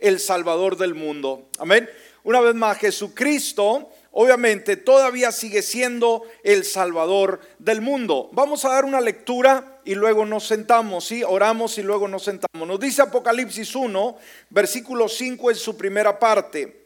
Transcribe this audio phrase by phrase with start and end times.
[0.00, 1.48] el Salvador del mundo.
[1.58, 1.88] Amén.
[2.24, 8.28] Una vez más, Jesucristo obviamente todavía sigue siendo el Salvador del mundo.
[8.32, 11.22] Vamos a dar una lectura y luego nos sentamos, ¿sí?
[11.22, 12.66] Oramos y luego nos sentamos.
[12.66, 14.18] Nos dice Apocalipsis 1,
[14.50, 16.80] versículo 5 en su primera parte.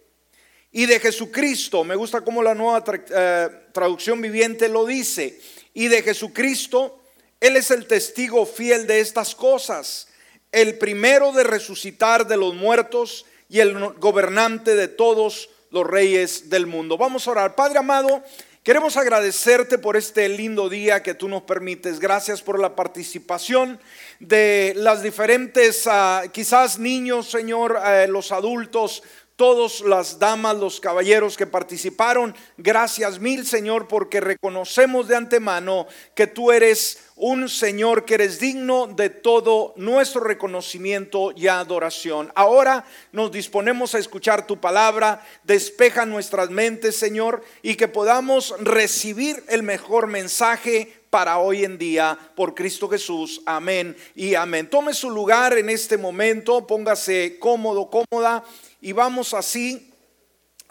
[0.70, 5.40] Y de Jesucristo, me gusta cómo la nueva eh, traducción viviente lo dice,
[5.72, 7.00] y de Jesucristo,
[7.40, 10.08] Él es el testigo fiel de estas cosas,
[10.54, 16.66] el primero de resucitar de los muertos y el gobernante de todos los reyes del
[16.66, 16.96] mundo.
[16.96, 17.54] Vamos a orar.
[17.56, 18.22] Padre amado,
[18.62, 21.98] queremos agradecerte por este lindo día que tú nos permites.
[21.98, 23.80] Gracias por la participación
[24.20, 29.02] de las diferentes, ah, quizás niños, Señor, eh, los adultos,
[29.36, 32.34] todas las damas, los caballeros que participaron.
[32.56, 38.86] Gracias mil, Señor, porque reconocemos de antemano que tú eres un Señor que eres digno
[38.88, 42.32] de todo nuestro reconocimiento y adoración.
[42.34, 49.44] Ahora nos disponemos a escuchar tu palabra, despeja nuestras mentes, Señor, y que podamos recibir
[49.48, 53.40] el mejor mensaje para hoy en día por Cristo Jesús.
[53.46, 54.68] Amén y amén.
[54.68, 58.42] Tome su lugar en este momento, póngase cómodo, cómoda
[58.84, 59.90] y vamos así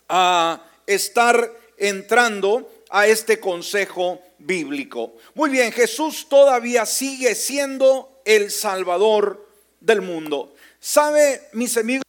[0.07, 5.15] a estar entrando a este consejo bíblico.
[5.33, 10.53] Muy bien, Jesús todavía sigue siendo el Salvador del mundo.
[10.79, 12.03] ¿Sabe, mis amigos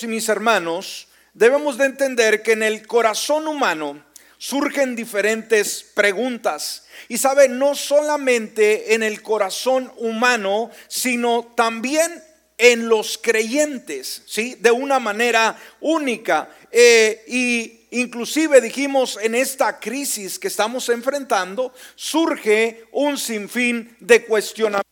[0.00, 1.08] y mis hermanos?
[1.32, 4.04] Debemos de entender que en el corazón humano
[4.36, 6.84] surgen diferentes preguntas.
[7.08, 12.22] Y sabe, no solamente en el corazón humano, sino también
[12.60, 14.54] en los creyentes, ¿sí?
[14.60, 16.50] De una manera única.
[16.70, 24.90] Eh, y inclusive dijimos en esta crisis que estamos enfrentando, surge un sinfín de cuestionamientos.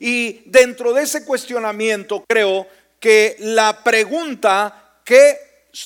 [0.00, 2.66] Y dentro de ese cuestionamiento creo
[2.98, 5.36] que la pregunta que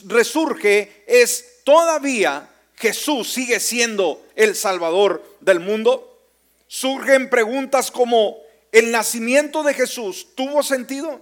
[0.06, 6.06] resurge es, ¿todavía Jesús sigue siendo el Salvador del mundo?
[6.68, 8.38] Surgen preguntas como,
[8.72, 11.20] ¿El nacimiento de Jesús tuvo sentido?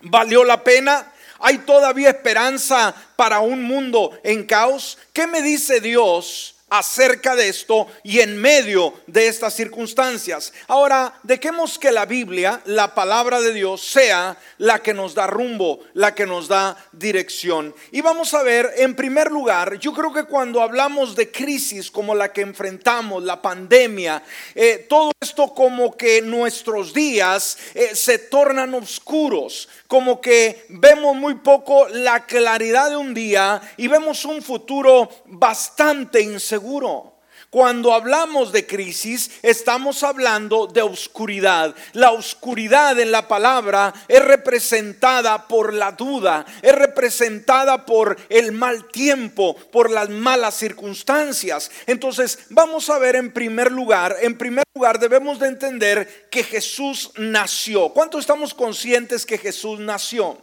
[0.00, 1.12] ¿Valió la pena?
[1.38, 4.98] ¿Hay todavía esperanza para un mundo en caos?
[5.12, 10.52] ¿Qué me dice Dios acerca de esto y en medio de estas circunstancias.
[10.66, 15.80] Ahora, dejemos que la Biblia, la palabra de Dios, sea la que nos da rumbo,
[15.94, 17.74] la que nos da dirección.
[17.92, 22.14] Y vamos a ver, en primer lugar, yo creo que cuando hablamos de crisis como
[22.14, 24.22] la que enfrentamos, la pandemia,
[24.54, 31.34] eh, todo esto como que nuestros días eh, se tornan oscuros, como que vemos muy
[31.36, 36.22] poco la claridad de un día y vemos un futuro bastante
[36.54, 37.12] inseguro.
[37.50, 41.74] Cuando hablamos de crisis, estamos hablando de oscuridad.
[41.92, 48.88] La oscuridad en la palabra es representada por la duda, es representada por el mal
[48.90, 51.70] tiempo, por las malas circunstancias.
[51.86, 57.12] Entonces, vamos a ver en primer lugar, en primer lugar debemos de entender que Jesús
[57.18, 57.90] nació.
[57.90, 60.38] ¿Cuánto estamos conscientes que Jesús nació?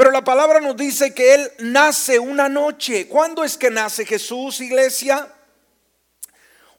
[0.00, 3.06] Pero la palabra nos dice que Él nace una noche.
[3.06, 5.28] ¿Cuándo es que nace Jesús, iglesia?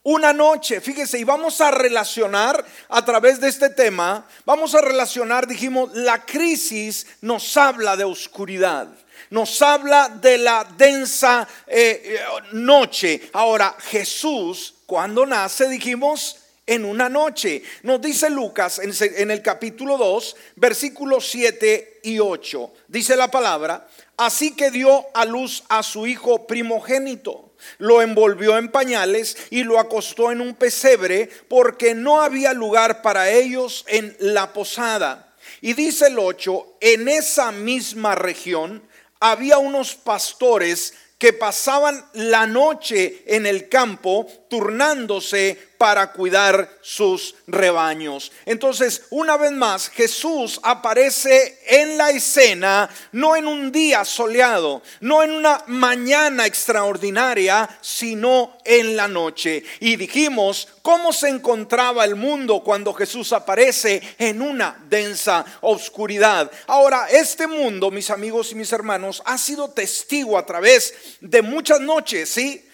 [0.01, 0.81] una noche.
[0.81, 6.25] Fíjese, y vamos a relacionar a través de este tema, vamos a relacionar, dijimos, la
[6.25, 8.87] crisis nos habla de oscuridad.
[9.29, 12.19] Nos habla de la densa eh, eh,
[12.53, 13.29] noche.
[13.33, 16.40] Ahora, Jesús, cuando nace, dijimos,
[16.71, 17.63] en una noche.
[17.83, 22.73] Nos dice Lucas en, el capítulo 2, versículos 7 y 8.
[22.87, 28.71] Dice la palabra, así que dio a luz a su hijo primogénito lo envolvió en
[28.71, 34.51] pañales y lo acostó en un pesebre porque no había lugar para ellos en la
[34.51, 35.35] posada.
[35.61, 38.81] Y dice el 8, en esa misma región
[39.19, 48.33] había unos pastores que pasaban la noche en el campo turnándose para cuidar sus rebaños.
[48.45, 55.23] Entonces, una vez más, Jesús aparece en la escena, no en un día soleado, no
[55.23, 59.63] en una mañana extraordinaria, sino en la noche.
[59.79, 66.51] Y dijimos cómo se encontraba el mundo cuando Jesús aparece en una densa oscuridad.
[66.67, 71.79] Ahora, este mundo, mis amigos y mis hermanos, ha sido testigo a través de muchas
[71.79, 72.67] noches, ¿sí?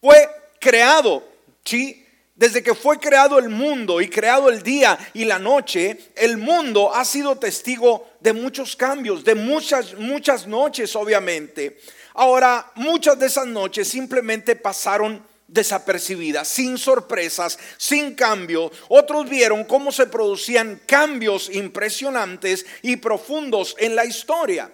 [0.00, 1.24] Fue creado,
[1.64, 2.06] ¿sí?
[2.34, 6.94] Desde que fue creado el mundo y creado el día y la noche, el mundo
[6.94, 11.80] ha sido testigo de muchos cambios, de muchas, muchas noches, obviamente.
[12.14, 18.70] Ahora, muchas de esas noches simplemente pasaron desapercibidas, sin sorpresas, sin cambio.
[18.88, 24.70] Otros vieron cómo se producían cambios impresionantes y profundos en la historia.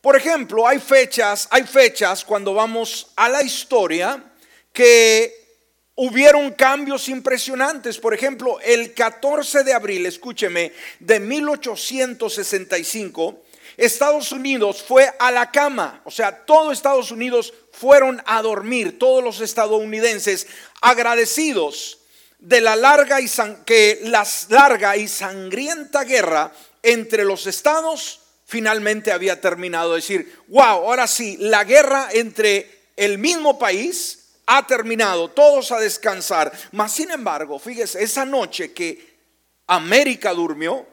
[0.00, 4.31] Por ejemplo, hay fechas, hay fechas cuando vamos a la historia
[4.72, 5.42] que
[5.94, 7.98] hubieron cambios impresionantes.
[7.98, 13.42] Por ejemplo, el 14 de abril, escúcheme, de 1865,
[13.76, 19.24] Estados Unidos fue a la cama, o sea, todo Estados Unidos fueron a dormir, todos
[19.24, 20.46] los estadounidenses
[20.82, 21.98] agradecidos
[22.38, 23.30] de la larga y
[23.64, 26.52] que la larga y sangrienta guerra
[26.82, 29.96] entre los estados finalmente había terminado.
[29.96, 35.78] Es decir, wow, ahora sí, la guerra entre el mismo país ha terminado, todos a
[35.78, 36.52] descansar.
[36.72, 39.12] Mas sin embargo, fíjese, esa noche que
[39.66, 40.86] América durmió,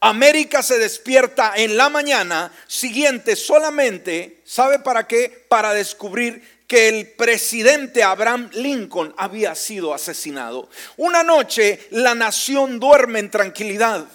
[0.00, 5.46] América se despierta en la mañana siguiente solamente, ¿sabe para qué?
[5.48, 10.68] Para descubrir que el presidente Abraham Lincoln había sido asesinado.
[10.96, 14.06] Una noche la nación duerme en tranquilidad.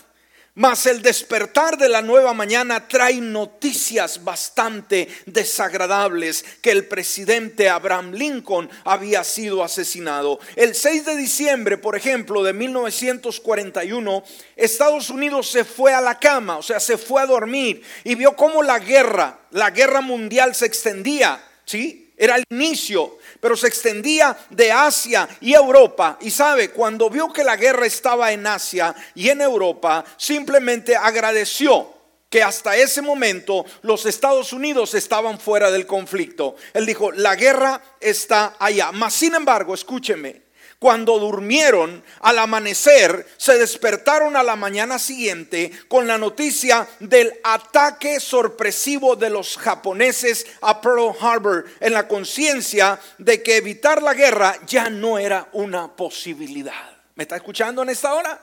[0.59, 8.11] Mas el despertar de la nueva mañana trae noticias bastante desagradables que el presidente Abraham
[8.11, 10.37] Lincoln había sido asesinado.
[10.57, 14.21] El 6 de diciembre, por ejemplo, de 1941,
[14.57, 18.35] Estados Unidos se fue a la cama, o sea, se fue a dormir y vio
[18.35, 22.08] cómo la guerra, la guerra mundial se extendía, ¿sí?
[22.21, 26.17] Era el inicio, pero se extendía de Asia y Europa.
[26.19, 31.93] Y sabe, cuando vio que la guerra estaba en Asia y en Europa, simplemente agradeció
[32.29, 36.57] que hasta ese momento los Estados Unidos estaban fuera del conflicto.
[36.73, 38.91] Él dijo, la guerra está allá.
[38.91, 40.48] Mas, sin embargo, escúcheme,
[40.79, 48.21] cuando durmieron al amanecer, se despertaron a la mañana siguiente con la noticia del ataque
[48.21, 54.57] sorpresivo de los japoneses a Pearl Harbor en la conciencia de que evitar la guerra
[54.65, 56.97] ya no era una posibilidad.
[57.15, 58.39] ¿Me está escuchando en esta hora?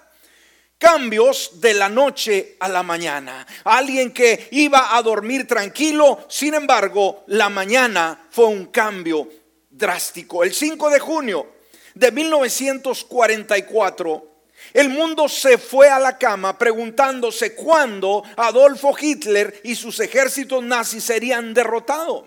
[0.76, 3.46] Cambios de la noche a la mañana.
[3.64, 9.26] Alguien que iba a dormir tranquilo, sin embargo, la mañana fue un cambio
[9.70, 10.44] drástico.
[10.44, 11.55] El 5 de junio
[11.96, 14.32] de 1944,
[14.74, 21.04] el mundo se fue a la cama preguntándose cuándo Adolfo Hitler y sus ejércitos nazis
[21.04, 22.24] serían derrotados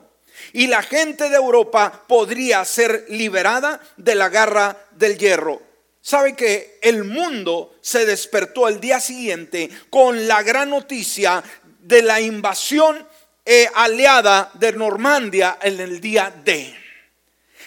[0.54, 5.62] y la gente de Europa podría ser liberada de la garra del hierro.
[6.02, 11.44] ¿Sabe que el mundo se despertó el día siguiente con la gran noticia
[11.82, 13.06] de la invasión
[13.46, 16.76] eh, aliada de Normandia en el día D?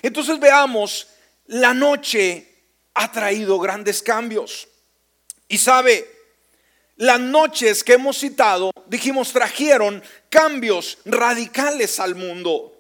[0.03, 1.07] Entonces veamos
[1.53, 2.47] la noche
[2.95, 4.69] ha traído grandes cambios.
[5.49, 6.09] Y sabe,
[6.97, 12.71] las noches que hemos citado, dijimos, trajeron cambios radicales al mundo.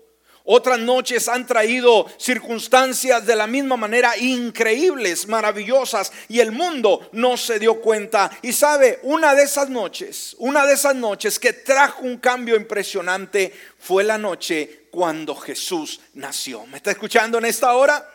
[0.44, 7.36] Otras noches han traído circunstancias de la misma manera increíbles, maravillosas, y el mundo no
[7.36, 8.30] se dio cuenta.
[8.40, 13.52] Y sabe, una de esas noches, una de esas noches que trajo un cambio impresionante
[13.78, 16.66] fue la noche cuando Jesús nació.
[16.66, 18.11] ¿Me está escuchando en esta hora?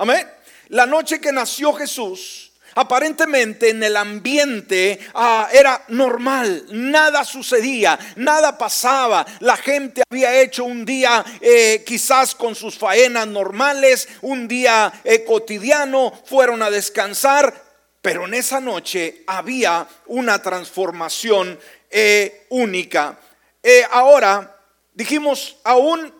[0.00, 0.26] Amén.
[0.68, 8.56] La noche que nació Jesús, aparentemente en el ambiente ah, era normal, nada sucedía, nada
[8.56, 14.90] pasaba, la gente había hecho un día eh, quizás con sus faenas normales, un día
[15.04, 17.52] eh, cotidiano, fueron a descansar,
[18.00, 21.60] pero en esa noche había una transformación
[21.90, 23.20] eh, única.
[23.90, 24.56] ahora,
[24.94, 26.19] dijimos, aún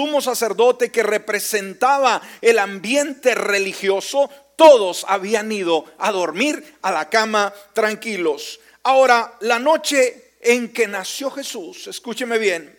[0.00, 7.52] sumo sacerdote que representaba el ambiente religioso, todos habían ido a dormir a la cama
[7.74, 8.60] tranquilos.
[8.82, 12.74] Ahora, la noche en que nació Jesús, escúcheme bien,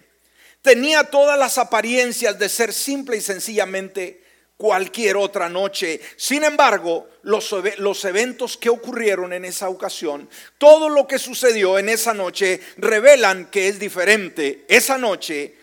[0.63, 4.23] tenía todas las apariencias de ser simple y sencillamente
[4.57, 6.01] cualquier otra noche.
[6.15, 11.87] Sin embargo, los, los, eventos que ocurrieron en esa ocasión, todo lo que sucedió en
[11.89, 14.65] esa noche, revelan que es diferente.
[14.67, 15.60] Esa noche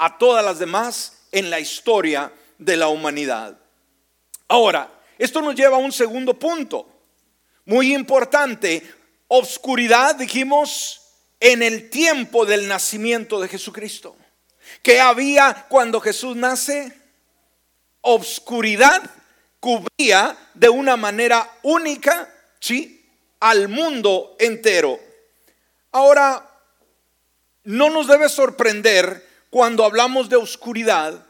[0.00, 3.58] a todas las demás en la historia de la humanidad.
[4.48, 6.88] Ahora, esto nos lleva a un segundo punto,
[7.66, 8.82] muy importante,
[9.28, 11.02] obscuridad, dijimos,
[11.38, 14.16] en el tiempo del nacimiento de Jesucristo.
[14.82, 16.98] ¿Qué había cuando Jesús nace?
[18.00, 19.02] Obscuridad
[19.60, 22.26] cubría de una manera única,
[22.58, 23.06] ¿sí?
[23.40, 24.98] Al mundo entero.
[25.92, 26.48] Ahora,
[27.64, 31.26] no nos debe sorprender cuando hablamos de oscuridad,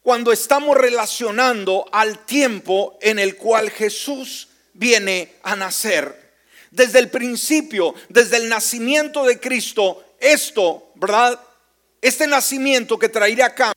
[0.00, 6.32] cuando estamos relacionando al tiempo en el cual Jesús viene a nacer.
[6.70, 11.40] Desde el principio, desde el nacimiento de Cristo, esto, ¿verdad?
[12.00, 13.72] Este nacimiento que traería acá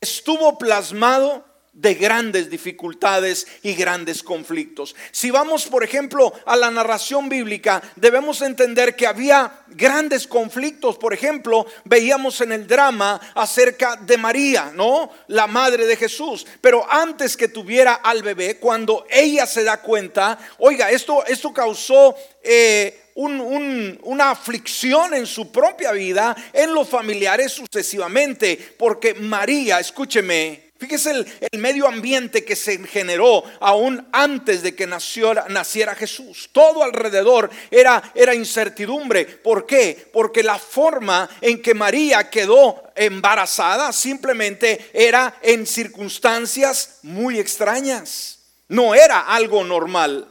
[0.00, 4.96] estuvo plasmado de grandes dificultades y grandes conflictos.
[5.12, 10.98] Si vamos, por ejemplo, a la narración bíblica, debemos entender que había grandes conflictos.
[10.98, 15.10] Por ejemplo, veíamos en el drama acerca de María, ¿no?
[15.28, 16.46] La madre de Jesús.
[16.60, 22.14] Pero antes que tuviera al bebé, cuando ella se da cuenta, oiga, esto, esto causó...
[22.42, 31.10] Eh, una aflicción en su propia vida, en los familiares sucesivamente, porque María, escúcheme, Fíjese
[31.10, 36.48] el, medio ambiente que se generó aún antes de que naciera Jesús.
[36.52, 39.26] Todo alrededor era, era incertidumbre.
[39.26, 40.08] ¿Por qué?
[40.10, 48.38] Porque la forma en que María quedó embarazada simplemente era en circunstancias muy extrañas.
[48.68, 50.26] No era algo normal.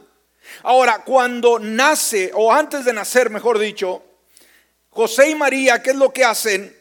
[0.64, 4.02] Ahora, cuando nace, o antes de nacer, mejor dicho,
[4.88, 6.76] José y María, ¿qué es lo que hacen?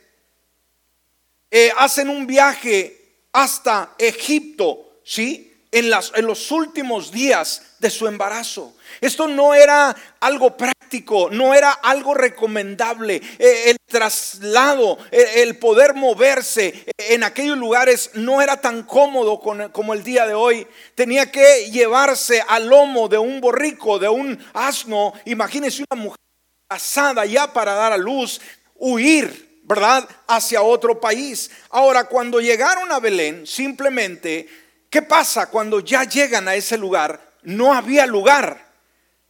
[1.52, 2.99] Eh, hacen un viaje
[3.39, 5.46] hasta Egipto, ¿sí?
[5.72, 8.74] En, los últimos días de su embarazo.
[9.00, 13.22] Esto no era algo práctico, no era algo recomendable.
[13.38, 20.03] Eh, el traslado, el poder moverse en aquellos lugares no era tan cómodo como el
[20.03, 20.67] día de hoy.
[20.96, 25.13] Tenía que llevarse al lomo de un borrico, de un asno.
[25.25, 26.19] Imagínense una mujer
[26.67, 28.41] casada ya para dar a luz,
[28.75, 30.10] huir ¿verdad?
[30.28, 31.52] Hacia otro país.
[31.70, 34.50] Ahora, cuando llegaron a Belén, simplemente,
[34.90, 37.22] ¿qué pasa cuando ya llegan a ese lugar?
[37.44, 38.66] No había lugar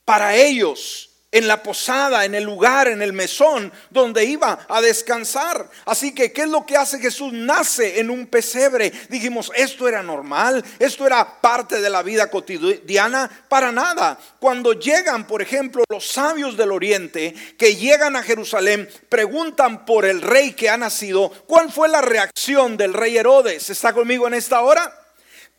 [0.05, 5.69] para ellos en la posada, en el lugar, en el mesón donde iba a descansar.
[5.85, 7.31] Así que, ¿qué es lo que hace Jesús?
[7.31, 8.91] Nace en un pesebre.
[9.09, 14.17] Dijimos, esto era normal, esto era parte de la vida cotidiana, para nada.
[14.39, 20.21] Cuando llegan, por ejemplo, los sabios del oriente que llegan a Jerusalén, preguntan por el
[20.21, 23.69] rey que ha nacido, ¿cuál fue la reacción del rey Herodes?
[23.69, 24.95] ¿Está conmigo en esta hora?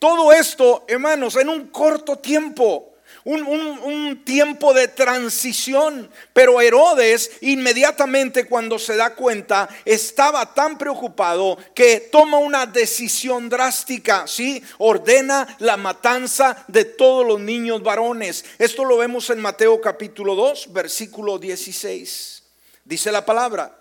[0.01, 2.90] Todo esto, hermanos, en un corto tiempo
[3.25, 6.11] un, tiempo de transición.
[6.33, 14.27] Pero Herodes inmediatamente cuando se da cuenta estaba tan preocupado que toma una decisión drástica,
[14.27, 14.63] ¿sí?
[14.79, 18.45] Ordena la matanza de todos los niños varones.
[18.59, 22.43] Esto lo vemos en Mateo capítulo 2, versículo 16.
[22.85, 23.77] Dice la palabra,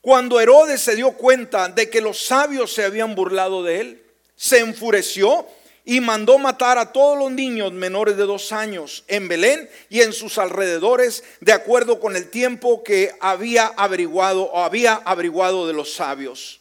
[0.00, 4.02] cuando Herodes se dio cuenta de que los sabios se habían burlado de él,
[4.36, 5.46] se enfureció
[5.88, 10.12] y mandó matar a todos los niños menores de dos años en Belén y en
[10.12, 15.94] sus alrededores, de acuerdo con el tiempo que había averiguado o había averiguado de los
[15.94, 16.60] sabios.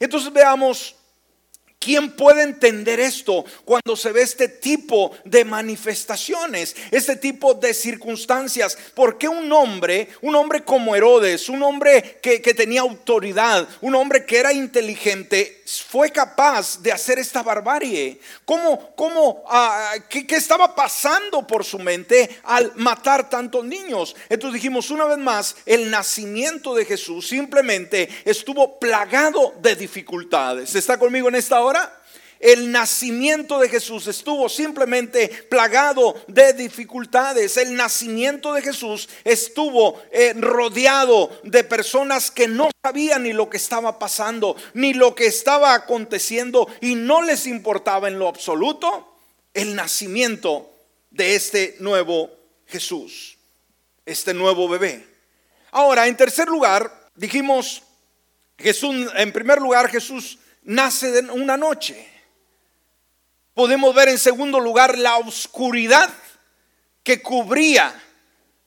[0.00, 0.94] Entonces veamos
[1.82, 8.78] ¿Quién puede entender esto cuando se ve este tipo de manifestaciones, este tipo de circunstancias?
[8.94, 14.24] ¿Por qué un hombre, un hombre como Herodes, un hombre que, tenía autoridad, un hombre
[14.24, 18.20] que era inteligente, fue capaz de hacer esta barbarie?
[18.44, 24.14] ¿Cómo, cómo, ah, qué, qué estaba pasando por su mente al matar tantos niños?
[24.28, 30.76] Entonces dijimos una vez más, el nacimiento de Jesús simplemente estuvo plagado de dificultades.
[30.76, 31.71] ¿Está conmigo en esta hora?
[32.42, 37.56] El nacimiento de Jesús estuvo simplemente plagado de dificultades.
[37.56, 43.58] El nacimiento de Jesús estuvo eh, rodeado de personas que no sabían ni lo que
[43.58, 49.16] estaba pasando, ni lo que estaba aconteciendo y no les importaba en lo absoluto
[49.54, 50.68] el nacimiento
[51.12, 52.28] de este nuevo
[52.66, 53.38] Jesús,
[54.04, 55.06] este nuevo bebé.
[55.70, 57.84] Ahora, en tercer lugar, dijimos,
[58.58, 62.08] Jesús, en primer lugar, Jesús nace de una noche.
[63.54, 66.10] Podemos ver en segundo lugar la oscuridad
[67.02, 67.94] que cubría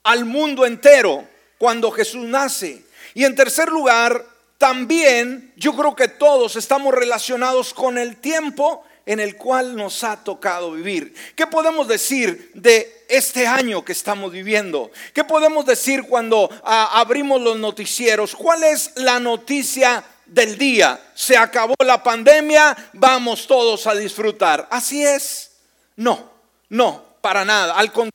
[0.04, 2.84] al mundo entero cuando Jesús nace.
[3.14, 4.26] Y en tercer lugar,
[4.58, 10.24] también yo creo que todos estamos relacionados con el tiempo en el cual nos ha
[10.24, 11.14] tocado vivir.
[11.36, 14.92] ¿Qué podemos decir de este año que estamos viviendo?
[15.14, 18.36] ¿Qué podemos decir cuando ah, abrimos los noticieros?
[18.36, 21.00] ¿Cuál es la noticia del día.
[21.14, 24.68] Se acabó la pandemia, vamos todos a disfrutar.
[24.72, 25.52] Así es.
[25.96, 26.30] No,
[26.70, 27.74] no, para nada.
[27.76, 28.12] Al contrario,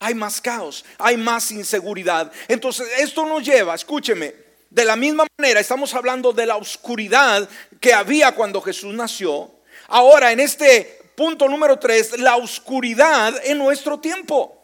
[0.00, 2.30] hay más caos, hay más inseguridad.
[2.46, 4.34] Entonces, esto nos lleva, escúcheme,
[4.70, 7.48] de la misma manera estamos hablando de la oscuridad
[7.80, 9.50] que había cuando Jesús nació.
[9.88, 14.57] Ahora, en este punto número tres, la oscuridad en nuestro tiempo.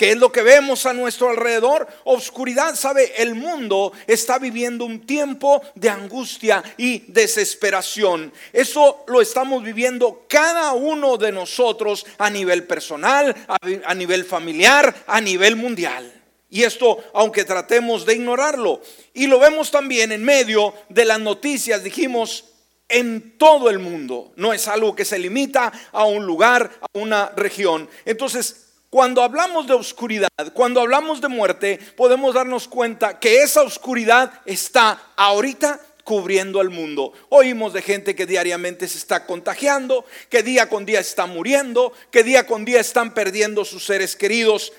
[0.00, 1.86] ¿Qué es lo que vemos a nuestro alrededor?
[2.04, 3.12] Oscuridad, ¿sabe?
[3.18, 8.32] El mundo está viviendo un tiempo de angustia y desesperación.
[8.50, 13.36] Eso lo estamos viviendo cada uno de nosotros a nivel personal,
[13.84, 16.10] a nivel familiar, a nivel mundial.
[16.48, 18.80] Y esto, aunque tratemos de ignorarlo.
[19.12, 22.46] Y lo vemos también en medio de las noticias, dijimos,
[22.88, 24.32] en todo el mundo.
[24.36, 27.86] No es algo que se limita a un lugar, a una región.
[28.06, 34.32] Entonces, cuando hablamos de oscuridad, cuando hablamos de muerte, podemos darnos cuenta que esa oscuridad
[34.44, 37.12] está ahorita cubriendo el mundo.
[37.28, 42.24] Oímos de gente que diariamente se está contagiando, que día con día está muriendo, que
[42.24, 44.72] día con día están perdiendo sus seres queridos.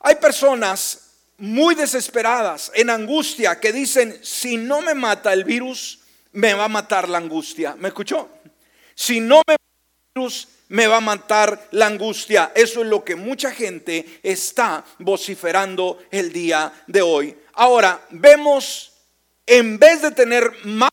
[0.00, 6.00] Hay personas muy desesperadas, en angustia, que dicen, si no me mata el virus,
[6.32, 7.74] me va a matar la angustia.
[7.78, 8.30] ¿Me escuchó?
[8.94, 9.56] Si no me
[10.14, 12.52] virus, me va a matar la angustia.
[12.54, 17.36] Eso es lo que mucha gente está vociferando el día de hoy.
[17.54, 18.92] Ahora, vemos,
[19.46, 20.90] en vez de tener más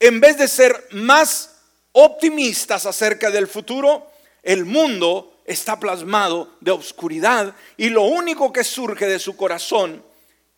[0.00, 1.56] en vez de ser más
[1.92, 4.10] optimistas acerca del futuro,
[4.42, 10.04] el mundo está plasmado de oscuridad y lo único que surge de su corazón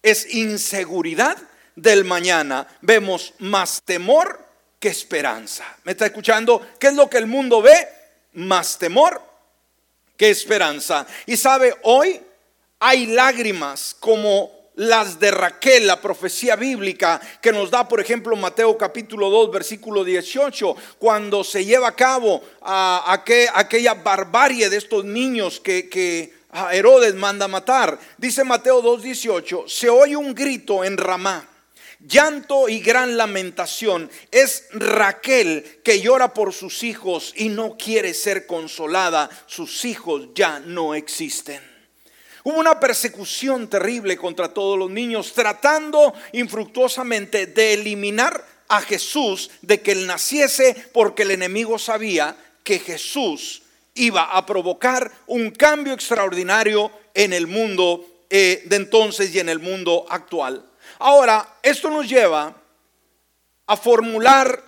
[0.02, 1.36] es inseguridad
[1.76, 2.66] del mañana.
[2.80, 4.47] Vemos más temor
[4.78, 5.64] que esperanza.
[5.84, 6.66] ¿Me está escuchando?
[6.78, 7.88] ¿Qué es lo que el mundo ve?
[8.34, 9.22] Más temor
[10.16, 11.06] que esperanza.
[11.26, 12.20] Y sabe, hoy
[12.80, 18.78] hay lágrimas como las de Raquel, la profecía bíblica que nos da, por ejemplo, Mateo
[18.78, 23.20] capítulo 2, versículo 18, cuando se lleva a cabo a,
[23.54, 26.36] aquella barbarie de estos niños que,
[26.72, 27.98] Herodes manda matar.
[28.16, 31.47] Dice Mateo 2, 18, se oye un grito en Ramá
[32.00, 34.10] llanto y gran lamentación.
[34.30, 39.28] Es Raquel que llora por sus hijos y no quiere ser consolada.
[39.46, 41.60] Sus hijos ya no existen.
[42.44, 49.80] Hubo una persecución terrible contra todos los niños, tratando infructuosamente de eliminar a Jesús, de
[49.80, 53.62] que él naciese, porque el enemigo sabía que Jesús
[53.94, 59.58] iba a provocar un cambio extraordinario en el mundo eh, de entonces y en el
[59.58, 60.67] mundo actual.
[60.98, 62.54] Ahora, esto nos lleva
[63.66, 64.62] a formular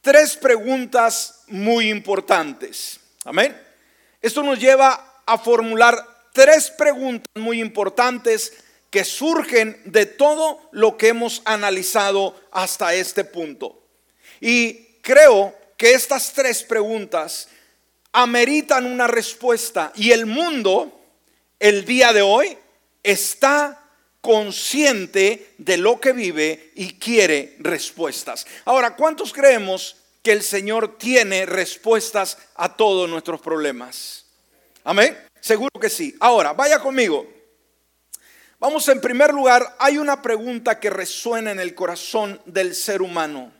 [0.00, 3.00] tres preguntas muy importantes.
[3.24, 3.60] Amén.
[4.20, 5.96] Esto nos lleva a formular
[6.32, 8.52] tres preguntas muy importantes
[8.90, 13.82] que surgen de todo lo que hemos analizado hasta este punto.
[14.40, 17.48] Y creo que estas tres preguntas
[18.12, 21.00] ameritan una respuesta y el mundo
[21.58, 22.56] el día de hoy
[23.02, 23.83] está
[24.24, 28.46] consciente de lo que vive y quiere respuestas.
[28.64, 34.24] Ahora, ¿cuántos creemos que el Señor tiene respuestas a todos nuestros problemas?
[34.82, 35.14] Amén.
[35.42, 36.16] Seguro que sí.
[36.20, 37.30] Ahora, vaya conmigo.
[38.58, 43.52] Vamos en primer lugar, hay una pregunta que resuena en el corazón del ser humano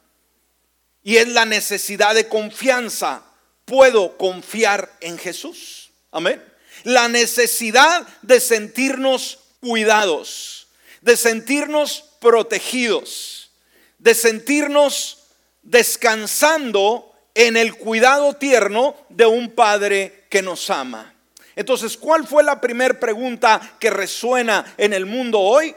[1.02, 3.22] y es la necesidad de confianza.
[3.66, 5.90] ¿Puedo confiar en Jesús?
[6.10, 6.42] Amén.
[6.84, 10.68] La necesidad de sentirnos cuidados,
[11.00, 13.50] de sentirnos protegidos,
[13.98, 15.24] de sentirnos
[15.62, 21.14] descansando en el cuidado tierno de un Padre que nos ama.
[21.56, 25.74] Entonces, ¿cuál fue la primera pregunta que resuena en el mundo hoy?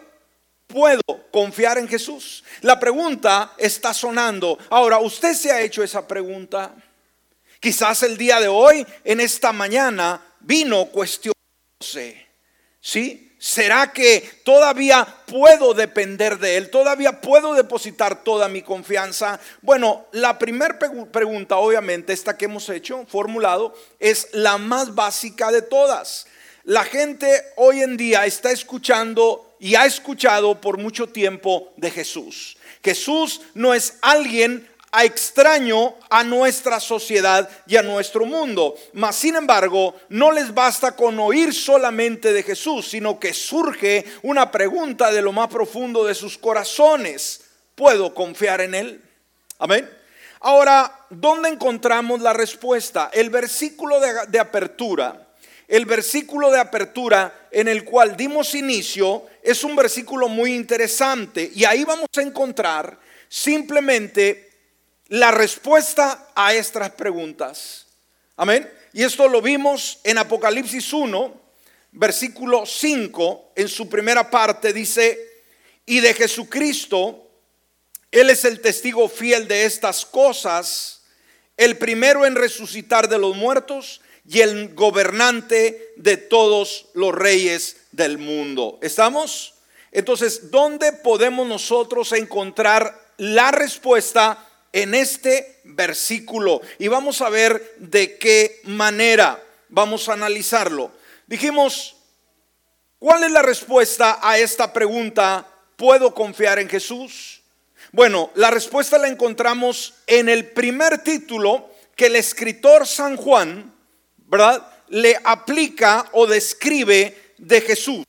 [0.68, 2.44] ¿Puedo confiar en Jesús?
[2.62, 4.58] La pregunta está sonando.
[4.70, 6.76] Ahora, ¿usted se ha hecho esa pregunta?
[7.62, 12.28] Quizás el día de hoy, en esta mañana, vino cuestionándose.
[12.82, 13.27] ¿Sí?
[13.40, 16.72] ¿Será que todavía puedo depender de Él?
[16.72, 19.40] ¿Todavía puedo depositar toda mi confianza?
[19.62, 20.80] Bueno, la primera
[21.12, 26.26] pregunta, obviamente, esta que hemos hecho, formulado, es la más básica de todas.
[26.64, 32.58] La gente hoy en día está escuchando y ha escuchado por mucho tiempo de Jesús.
[32.84, 38.76] Jesús no es alguien a extraño a nuestra sociedad y a nuestro mundo.
[38.94, 44.50] Mas, sin embargo, no les basta con oír solamente de Jesús, sino que surge una
[44.50, 47.42] pregunta de lo más profundo de sus corazones.
[47.76, 49.02] ¿Puedo confiar en Él?
[49.60, 49.90] Amén.
[50.40, 53.10] Ahora, ¿dónde encontramos la respuesta?
[53.12, 55.28] El versículo de, de apertura.
[55.68, 61.66] El versículo de apertura en el cual dimos inicio es un versículo muy interesante y
[61.66, 62.98] ahí vamos a encontrar
[63.28, 64.47] simplemente
[65.10, 67.88] la respuesta a estas preguntas.
[68.36, 68.72] Amén.
[68.94, 71.42] Y esto lo vimos en Apocalipsis 1,
[71.92, 75.44] versículo 5, en su primera parte dice,
[75.86, 77.30] y de Jesucristo,
[78.12, 81.02] Él es el testigo fiel de estas cosas,
[81.56, 88.18] el primero en resucitar de los muertos y el gobernante de todos los reyes del
[88.18, 88.78] mundo.
[88.82, 89.56] ¿Estamos?
[89.92, 98.18] Entonces, ¿dónde podemos nosotros encontrar la respuesta en este versículo y vamos a ver de
[98.18, 100.92] qué manera vamos a analizarlo.
[101.28, 101.96] Dijimos,
[103.00, 105.48] ¿cuál es la respuesta a esta pregunta?
[105.76, 107.42] ¿Puedo confiar en Jesús?
[107.92, 113.74] Bueno, la respuesta la encontramos en el primer título que el escritor San Juan,
[114.18, 114.68] ¿verdad?
[114.90, 118.04] Le aplica o describe de Jesús.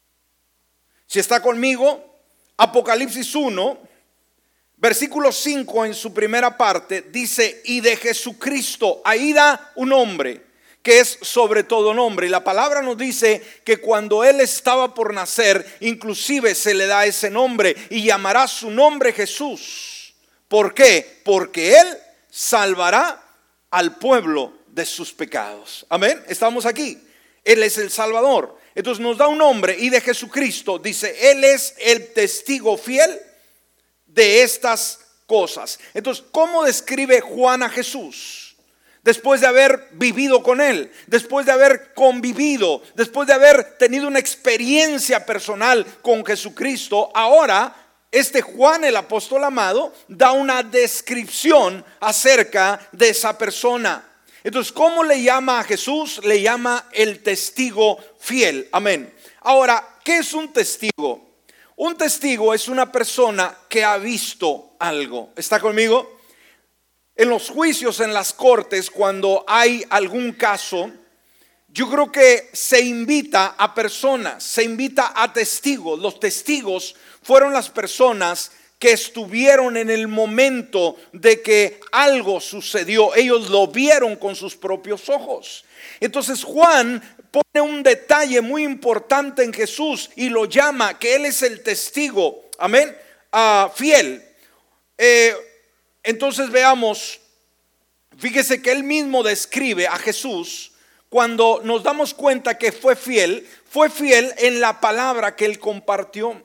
[1.07, 2.05] Si está conmigo,
[2.57, 3.88] Apocalipsis 1,
[4.79, 10.49] versículo 5 en su primera parte, dice, y de Jesucristo, ahí da un nombre
[10.83, 12.27] que es sobre todo nombre.
[12.27, 17.05] Y la palabra nos dice que cuando Él estaba por nacer, inclusive se le da
[17.05, 20.15] ese nombre y llamará su nombre Jesús.
[20.49, 21.21] ¿Por qué?
[21.25, 21.99] Porque Él
[22.31, 23.23] salvará
[23.71, 25.85] al pueblo de sus pecados.
[25.91, 26.23] Amén.
[26.29, 26.99] Estamos aquí.
[27.45, 28.57] Él es el Salvador.
[28.75, 33.21] Entonces nos da un nombre y de Jesucristo dice, Él es el testigo fiel
[34.09, 35.79] de estas cosas.
[35.95, 38.57] Entonces, ¿cómo describe Juan a Jesús?
[39.03, 44.19] Después de haber vivido con Él, después de haber convivido, después de haber tenido una
[44.19, 47.75] experiencia personal con Jesucristo, ahora
[48.11, 54.05] este Juan el apóstol amado da una descripción acerca de esa persona.
[54.43, 56.21] Entonces, ¿cómo le llama a Jesús?
[56.25, 58.69] Le llama el testigo fiel.
[58.73, 59.13] Amén.
[59.41, 61.28] Ahora, ¿qué es un testigo?
[61.79, 65.31] Un testigo es una persona que ha visto algo.
[65.37, 66.19] ¿Está conmigo?
[67.15, 70.91] En los juicios, en las cortes, cuando hay algún caso,
[71.69, 76.01] yo creo que se invita a personas, se invita a testigos.
[76.01, 83.15] Los testigos fueron las personas que estuvieron en el momento de que algo sucedió.
[83.15, 85.65] Ellos lo vieron con sus propios ojos.
[86.01, 91.43] Entonces Juan pone un detalle muy importante en Jesús y lo llama que Él es
[91.43, 92.97] el testigo, amén,
[93.33, 94.25] ah, fiel.
[94.97, 95.35] Eh,
[96.03, 97.21] entonces veamos,
[98.19, 100.73] fíjese que Él mismo describe a Jesús
[101.09, 106.43] cuando nos damos cuenta que fue fiel, fue fiel en la palabra que Él compartió.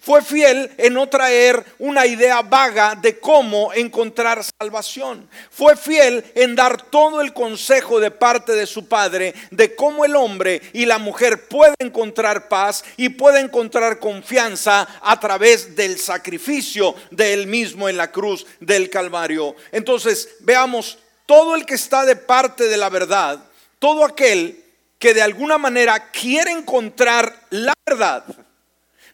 [0.00, 5.28] Fue fiel en no traer una idea vaga de cómo encontrar salvación.
[5.50, 10.16] Fue fiel en dar todo el consejo de parte de su padre de cómo el
[10.16, 16.94] hombre y la mujer pueden encontrar paz y pueden encontrar confianza a través del sacrificio
[17.10, 19.54] de él mismo en la cruz del Calvario.
[19.72, 23.38] Entonces, veamos, todo el que está de parte de la verdad,
[23.78, 24.62] todo aquel
[24.98, 28.24] que de alguna manera quiere encontrar la verdad,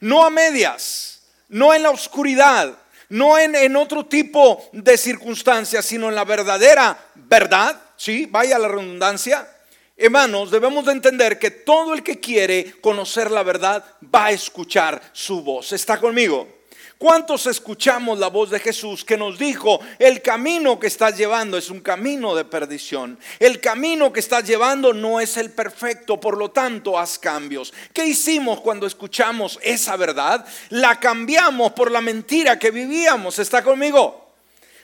[0.00, 2.76] no a medias, no en la oscuridad,
[3.08, 8.26] no en, en, otro tipo de circunstancias, sino en la verdadera verdad, ¿sí?
[8.26, 9.48] Vaya la redundancia.
[9.96, 15.02] Hermanos, debemos de entender que todo el que quiere conocer la verdad va a escuchar
[15.12, 15.72] su voz.
[15.72, 16.59] ¿Está conmigo?
[17.00, 21.70] ¿Cuántos escuchamos la voz de Jesús que nos dijo, el camino que estás llevando es
[21.70, 23.18] un camino de perdición?
[23.38, 27.72] El camino que estás llevando no es el perfecto, por lo tanto haz cambios.
[27.94, 30.44] ¿Qué hicimos cuando escuchamos esa verdad?
[30.68, 33.38] La cambiamos por la mentira que vivíamos.
[33.38, 34.34] ¿Está conmigo?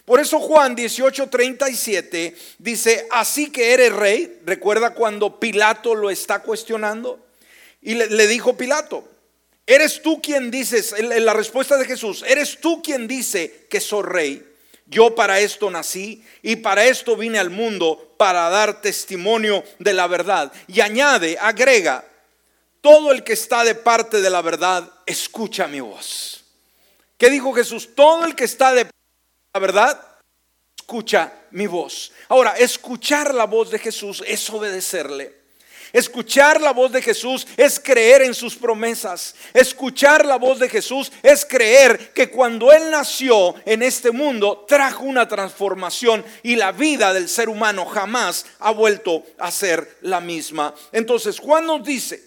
[0.07, 4.40] Por eso Juan 18:37 dice, así que eres rey.
[4.46, 7.20] ¿Recuerda cuando Pilato lo está cuestionando?
[7.83, 9.07] Y le, le dijo Pilato,
[9.66, 14.05] ¿Eres tú quien dices, en la respuesta de Jesús, eres tú quien dice que soy
[14.05, 14.52] rey?
[14.87, 20.07] Yo para esto nací y para esto vine al mundo, para dar testimonio de la
[20.07, 20.52] verdad.
[20.68, 22.05] Y añade, agrega,
[22.81, 26.44] todo el que está de parte de la verdad, escucha mi voz.
[27.18, 27.96] ¿Qué dijo Jesús?
[27.96, 30.07] Todo el que está de parte de la verdad,
[30.79, 32.12] escucha mi voz.
[32.29, 35.45] Ahora, escuchar la voz de Jesús es obedecerle.
[35.96, 39.35] Escuchar la voz de Jesús es creer en sus promesas.
[39.54, 45.04] Escuchar la voz de Jesús es creer que cuando Él nació en este mundo trajo
[45.04, 50.74] una transformación y la vida del ser humano jamás ha vuelto a ser la misma.
[50.92, 52.22] Entonces Juan nos dice,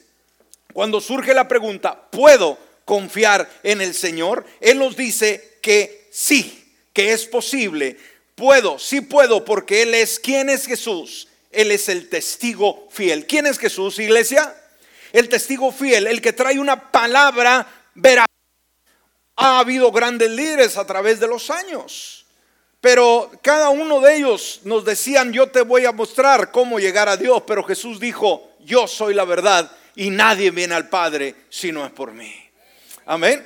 [0.74, 4.48] cuando surge la pregunta, ¿puedo confiar en el Señor?
[4.62, 7.98] Él nos dice que sí, que es posible.
[8.34, 13.26] Puedo, sí puedo, porque Él es quien es Jesús él es el testigo fiel.
[13.26, 14.56] ¿Quién es Jesús, iglesia?
[15.12, 18.28] El testigo fiel, el que trae una palabra veraz.
[19.36, 22.26] Ha habido grandes líderes a través de los años,
[22.82, 27.18] pero cada uno de ellos nos decían, yo te voy a mostrar cómo llegar a
[27.18, 31.86] Dios, pero Jesús dijo, yo soy la verdad y nadie viene al Padre si no
[31.86, 32.34] es por mí.
[33.06, 33.46] Amén.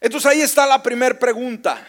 [0.00, 1.86] Entonces ahí está la primera pregunta.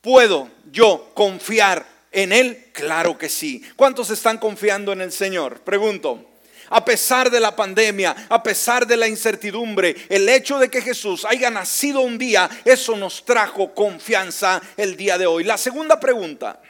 [0.00, 2.66] ¿Puedo yo confiar ¿En Él?
[2.72, 3.62] Claro que sí.
[3.76, 5.60] ¿Cuántos están confiando en el Señor?
[5.60, 6.26] Pregunto.
[6.72, 11.24] A pesar de la pandemia, a pesar de la incertidumbre, el hecho de que Jesús
[11.24, 15.42] haya nacido un día, eso nos trajo confianza el día de hoy.
[15.42, 16.60] La segunda pregunta.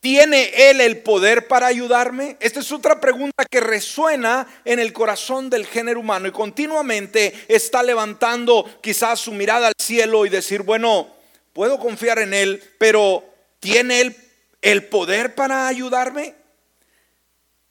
[0.00, 2.36] ¿Tiene Él el poder para ayudarme?
[2.40, 7.82] Esta es otra pregunta que resuena en el corazón del género humano y continuamente está
[7.82, 11.08] levantando quizás su mirada al cielo y decir, bueno,
[11.52, 13.27] puedo confiar en Él, pero
[13.60, 14.16] ¿tiene Él
[14.62, 16.34] el poder para ayudarme?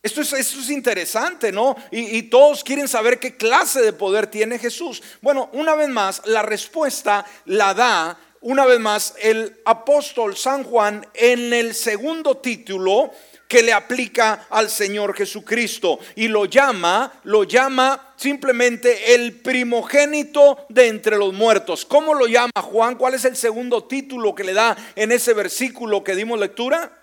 [0.07, 1.75] Esto es, es interesante, ¿no?
[1.91, 5.03] Y, todos quieren saber qué clase de poder tiene Jesús.
[5.21, 11.05] Bueno, una vez más, la respuesta la da, una vez más, el apóstol San Juan
[11.13, 13.11] en el segundo título
[13.47, 20.87] que le aplica al Señor Jesucristo y lo llama, lo llama simplemente el primogénito de
[20.87, 21.85] entre los muertos.
[21.85, 22.95] ¿Cómo lo llama Juan?
[22.95, 27.01] ¿Cuál es el segundo título que le da en ese versículo que dimos lectura?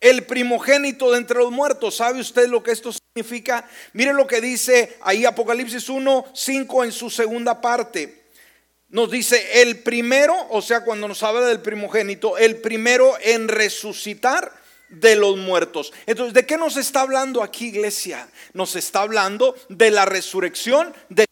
[0.00, 1.96] El primogénito de entre los muertos.
[1.96, 3.68] ¿Sabe usted lo que esto significa?
[3.92, 8.26] Mire lo que dice ahí Apocalipsis 1, 5 en su segunda parte.
[8.88, 14.65] Nos dice el primero, o sea, cuando nos habla del primogénito, el primero en resucitar
[14.88, 15.92] de los muertos.
[16.06, 18.28] Entonces, ¿de qué nos está hablando aquí, iglesia?
[18.52, 21.25] Nos está hablando de la resurrección de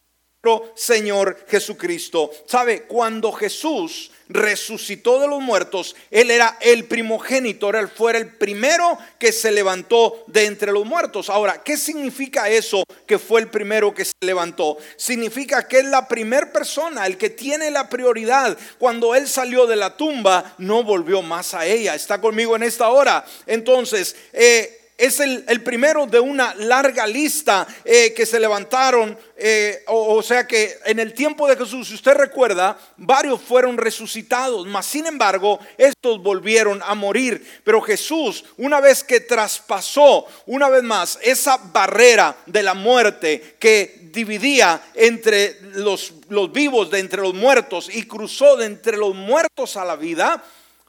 [0.75, 2.31] Señor Jesucristo.
[2.45, 2.83] ¿Sabe?
[2.83, 9.31] Cuando Jesús resucitó de los muertos, Él era el primogénito, Él fuera el primero que
[9.31, 11.29] se levantó de entre los muertos.
[11.29, 14.77] Ahora, ¿qué significa eso que fue el primero que se levantó?
[14.97, 18.57] Significa que es la primera persona, el que tiene la prioridad.
[18.79, 21.95] Cuando Él salió de la tumba, no volvió más a ella.
[21.95, 23.25] ¿Está conmigo en esta hora?
[23.45, 29.17] Entonces, eh, es el, primero de una larga lista eh, que se levantaron.
[29.37, 34.65] Eh, o, sea que en el tiempo de Jesús, si usted recuerda, varios fueron resucitados,
[34.65, 37.45] mas sin embargo, estos volvieron a morir.
[37.63, 44.09] Pero Jesús, una vez que traspasó, una vez más, esa barrera de la muerte que
[44.13, 49.75] dividía entre los, los vivos de entre los muertos y cruzó de entre los muertos
[49.75, 50.41] a la vida,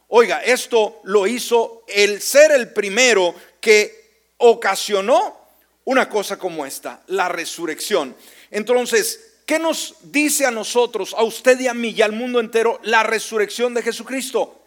[0.08, 3.34] Oiga, esto lo hizo el ser el primero
[3.66, 5.36] que ocasionó
[5.86, 8.14] una cosa como esta, la resurrección.
[8.52, 12.78] Entonces, ¿qué nos dice a nosotros, a usted y a mí y al mundo entero,
[12.84, 14.62] la resurrección de Jesucristo?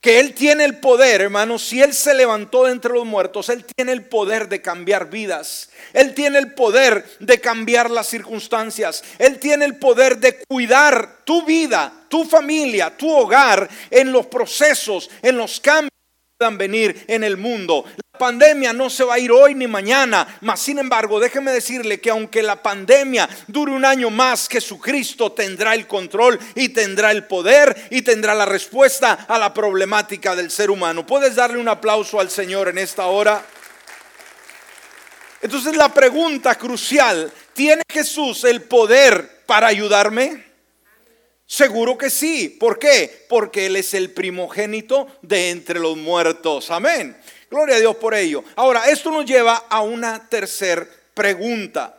[0.00, 3.64] Que Él tiene el poder, hermanos, si Él se levantó de entre los muertos, Él
[3.64, 5.70] tiene el poder de cambiar vidas.
[5.92, 9.04] Él tiene el poder de cambiar las circunstancias.
[9.20, 15.08] Él tiene el poder de cuidar tu vida, tu familia, tu hogar en los procesos,
[15.22, 15.92] en los cambios
[16.38, 17.84] puedan venir en el mundo.
[18.18, 22.10] Pandemia no se va a ir hoy ni mañana, mas sin embargo, déjeme decirle que
[22.10, 27.88] aunque la pandemia dure un año más, Jesucristo tendrá el control y tendrá el poder
[27.90, 31.06] y tendrá la respuesta a la problemática del ser humano.
[31.06, 33.44] ¿Puedes darle un aplauso al Señor en esta hora?
[35.40, 40.48] Entonces la pregunta crucial, ¿tiene Jesús el poder para ayudarme?
[41.50, 42.50] Seguro que sí.
[42.60, 43.24] ¿Por qué?
[43.26, 46.70] Porque Él es el primogénito de entre los muertos.
[46.70, 47.17] Amén.
[47.50, 48.44] Gloria a Dios por ello.
[48.56, 51.98] Ahora, esto nos lleva a una tercera pregunta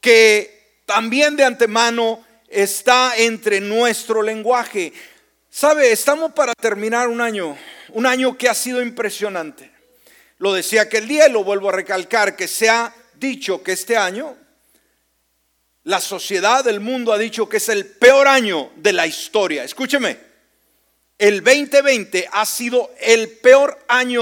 [0.00, 4.92] que también de antemano está entre nuestro lenguaje.
[5.50, 5.92] ¿Sabe?
[5.92, 7.56] Estamos para terminar un año,
[7.90, 9.70] un año que ha sido impresionante.
[10.38, 13.96] Lo decía aquel día y lo vuelvo a recalcar, que se ha dicho que este
[13.96, 14.36] año
[15.84, 19.64] la sociedad del mundo ha dicho que es el peor año de la historia.
[19.64, 20.18] Escúcheme,
[21.18, 24.20] el 2020 ha sido el peor año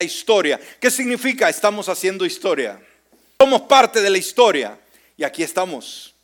[0.00, 0.60] historia.
[0.80, 1.48] ¿Qué significa?
[1.48, 2.80] Estamos haciendo historia.
[3.38, 4.78] Somos parte de la historia.
[5.16, 6.14] Y aquí estamos.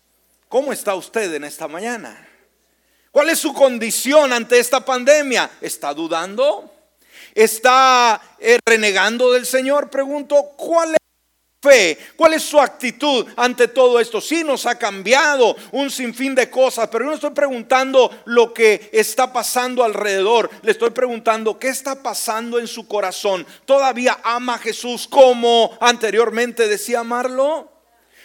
[0.49, 2.29] ¿Cómo está usted en esta mañana?
[3.13, 5.51] ¿Cuál es su condición ante esta pandemia?
[5.61, 6.73] ¿Está dudando?
[7.35, 9.91] ¿Está eh, renegando del Señor?
[9.91, 10.97] Pregunto, ¿cuál
[11.61, 11.99] fe?
[12.17, 14.21] ¿Cuál es su actitud ante todo esto?
[14.21, 18.89] Sí, nos ha cambiado un sinfín de cosas, pero yo no estoy preguntando lo que
[18.93, 20.51] está pasando alrededor.
[20.63, 23.47] Le estoy preguntando qué está pasando en su corazón.
[23.67, 27.71] ¿Todavía ama a Jesús como anteriormente decía amarlo?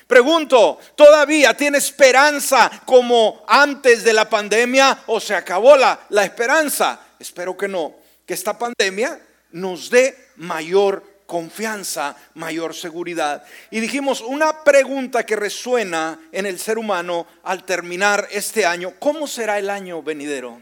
[0.08, 7.00] Pregunto, ¿todavía tiene esperanza como antes de la pandemia o se acabó la, la esperanza?
[7.20, 7.96] Espero que no,
[8.26, 9.20] que esta pandemia
[9.52, 13.44] nos dé mayor confianza, mayor seguridad.
[13.72, 19.28] Y dijimos una pregunta que resuena en el ser humano al terminar este año, ¿cómo
[19.28, 20.62] será el año venidero?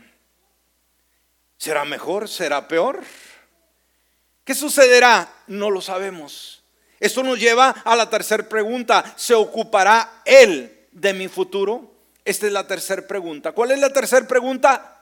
[1.57, 2.27] ¿Será mejor?
[2.27, 3.01] ¿Será peor?
[4.43, 5.31] ¿Qué sucederá?
[5.47, 6.63] No lo sabemos.
[6.99, 9.03] Esto nos lleva a la tercera pregunta.
[9.15, 11.91] ¿Se ocupará Él de mi futuro?
[12.25, 13.51] Esta es la tercera pregunta.
[13.51, 15.01] ¿Cuál es la tercera pregunta?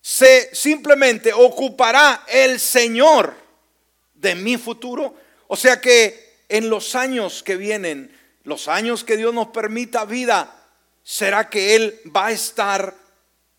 [0.00, 3.43] ¿Se simplemente ocupará el Señor
[4.14, 5.14] de mi futuro.
[5.48, 10.54] O sea que en los años que vienen, los años que Dios nos permita vida,
[11.02, 12.94] ¿será que Él va a estar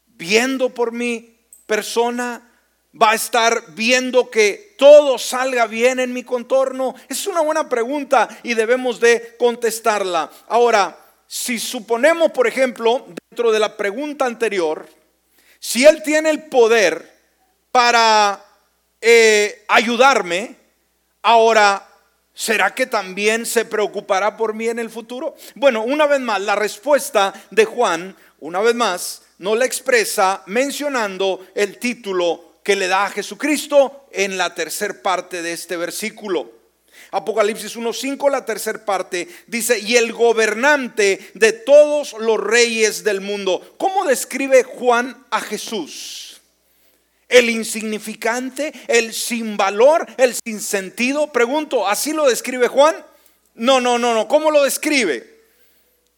[0.07, 2.51] viendo por mi persona?
[2.99, 6.95] ¿Va a estar viendo que todo salga bien en mi contorno?
[7.09, 10.31] Es una buena pregunta y debemos de contestarla.
[10.47, 14.87] Ahora, si suponemos, por ejemplo, dentro de la pregunta anterior,
[15.59, 17.13] si Él tiene el poder
[17.71, 18.44] para
[19.07, 20.55] eh, ayudarme,
[21.21, 21.87] ahora,
[22.33, 25.35] ¿será que también se preocupará por mí en el futuro?
[25.53, 31.45] Bueno, una vez más, la respuesta de Juan, una vez más, no la expresa mencionando
[31.53, 36.51] el título que le da a Jesucristo en la tercera parte de este versículo.
[37.11, 43.75] Apocalipsis 1.5, la tercera parte, dice, y el gobernante de todos los reyes del mundo.
[43.77, 46.24] ¿Cómo describe Juan a Jesús?
[47.27, 51.31] El insignificante, el sin valor, el sin sentido.
[51.31, 52.95] Pregunto, ¿así lo describe Juan?
[53.55, 54.27] No, no, no, no.
[54.27, 55.33] ¿Cómo lo describe?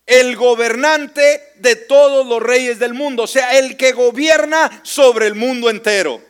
[0.05, 5.35] El gobernante de todos los reyes del mundo, o sea, el que gobierna sobre el
[5.35, 6.21] mundo entero.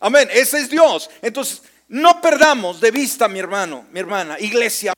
[0.00, 1.10] Amén, ese es Dios.
[1.20, 4.94] Entonces, no perdamos de vista, mi hermano, mi hermana, iglesia,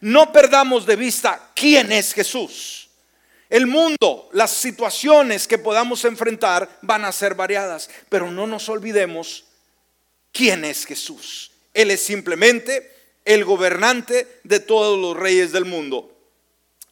[0.00, 2.83] no perdamos de vista quién es Jesús.
[3.50, 9.44] El mundo, las situaciones que podamos enfrentar van a ser variadas, pero no nos olvidemos
[10.32, 11.52] quién es Jesús.
[11.72, 12.90] Él es simplemente
[13.24, 16.10] el gobernante de todos los reyes del mundo.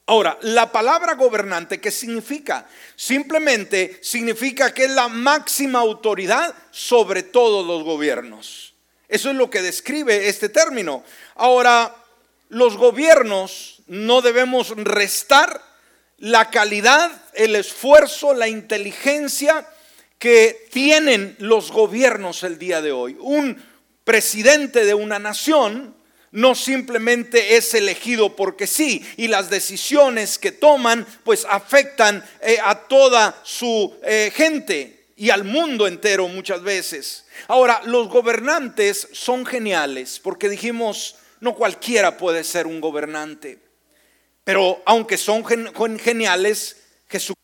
[0.06, 2.68] Ahora, la palabra gobernante, ¿qué significa?
[2.96, 8.74] Simplemente significa que es la máxima autoridad sobre todos los gobiernos.
[9.08, 11.04] Eso es lo que describe este término.
[11.36, 11.94] Ahora,
[12.48, 15.71] los gobiernos no debemos restar
[16.22, 19.66] la calidad, el esfuerzo, la inteligencia
[20.20, 23.16] que tienen los gobiernos el día de hoy.
[23.18, 23.60] Un
[24.04, 25.96] presidente de una nación
[26.30, 32.86] no simplemente es elegido porque sí, y las decisiones que toman pues afectan eh, a
[32.86, 37.24] toda su eh, gente y al mundo entero muchas veces.
[37.48, 43.71] Ahora, los gobernantes son geniales porque dijimos, no cualquiera puede ser un gobernante.
[44.44, 45.44] Pero aunque son
[45.98, 46.76] geniales,
[47.08, 47.36] Jesús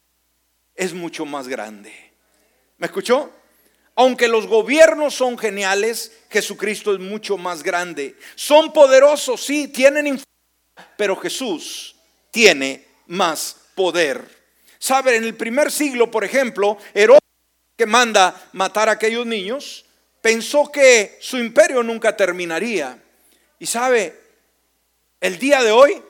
[0.75, 1.93] es mucho más grande.
[2.79, 3.33] ¿Me escuchó?
[3.95, 8.17] Aunque los gobiernos son geniales, Jesucristo es mucho más grande.
[8.37, 11.97] Son poderosos, sí, tienen influencia, pero Jesús
[12.31, 14.25] tiene más poder.
[14.79, 17.21] Saben, en el primer siglo, por ejemplo, Herodes
[17.77, 19.85] que manda matar a aquellos niños,
[20.21, 23.03] pensó que su imperio nunca terminaría.
[23.59, 24.19] Y sabe,
[25.21, 26.03] el día de hoy,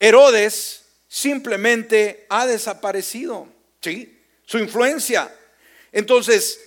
[0.00, 3.48] Herodes simplemente ha desaparecido,
[3.80, 4.20] ¿sí?
[4.44, 5.34] Su influencia.
[5.92, 6.60] Entonces,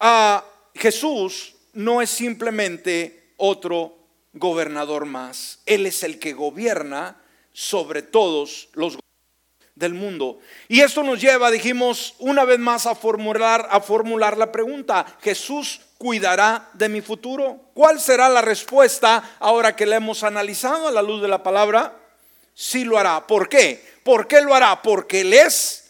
[0.00, 3.96] a Jesús no es simplemente otro
[4.32, 5.60] gobernador más.
[5.66, 7.20] Él es el que gobierna
[7.52, 8.98] sobre todos los
[9.74, 10.40] del mundo.
[10.66, 15.80] Y esto nos lleva, dijimos, una vez más a formular, a formular la pregunta, ¿Jesús
[15.98, 17.60] cuidará de mi futuro?
[17.74, 21.96] ¿Cuál será la respuesta ahora que la hemos analizado a la luz de la palabra?
[22.60, 23.24] Sí lo hará.
[23.24, 23.80] ¿Por qué?
[24.02, 24.82] ¿Por qué lo hará?
[24.82, 25.84] Porque Él es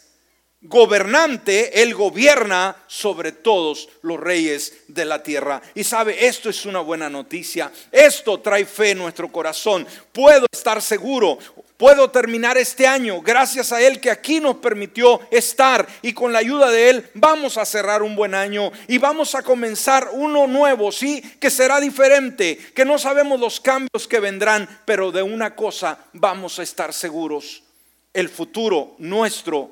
[0.61, 5.63] gobernante, Él gobierna sobre todos los reyes de la tierra.
[5.73, 7.71] Y sabe, esto es una buena noticia.
[7.91, 9.87] Esto trae fe en nuestro corazón.
[10.11, 11.39] Puedo estar seguro.
[11.79, 16.39] Puedo terminar este año gracias a Él que aquí nos permitió estar y con la
[16.39, 20.91] ayuda de Él vamos a cerrar un buen año y vamos a comenzar uno nuevo,
[20.91, 25.97] sí, que será diferente, que no sabemos los cambios que vendrán, pero de una cosa
[26.11, 27.63] vamos a estar seguros.
[28.11, 29.71] El futuro nuestro